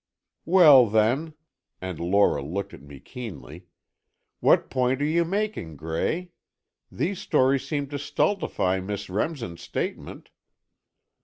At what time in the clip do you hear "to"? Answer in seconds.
7.89-7.99